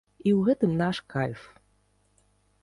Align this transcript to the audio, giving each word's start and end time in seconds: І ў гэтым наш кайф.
І 0.21 0.29
ў 0.37 0.45
гэтым 0.47 0.71
наш 0.79 1.01
кайф. 1.15 1.45